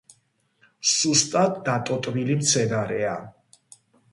[0.91, 3.17] სუსტად დატოტვილი მცენარეა.